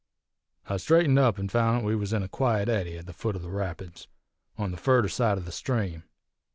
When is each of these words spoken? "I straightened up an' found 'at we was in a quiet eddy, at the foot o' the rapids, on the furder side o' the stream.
"I 0.67 0.77
straightened 0.77 1.19
up 1.19 1.37
an' 1.37 1.49
found 1.49 1.77
'at 1.77 1.83
we 1.83 1.95
was 1.95 2.11
in 2.11 2.23
a 2.23 2.27
quiet 2.27 2.67
eddy, 2.69 2.97
at 2.97 3.05
the 3.05 3.13
foot 3.13 3.35
o' 3.35 3.37
the 3.37 3.51
rapids, 3.51 4.07
on 4.57 4.71
the 4.71 4.77
furder 4.77 5.09
side 5.09 5.37
o' 5.37 5.41
the 5.41 5.51
stream. 5.51 6.01